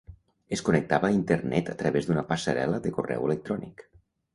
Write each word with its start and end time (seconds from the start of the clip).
Es 0.55 0.63
connectava 0.69 1.11
a 1.11 1.15
Internet 1.17 1.71
a 1.75 1.77
través 1.85 2.11
d'una 2.11 2.27
passarel·la 2.33 2.85
de 2.87 2.97
correu 3.01 3.33
electrònic. 3.33 3.91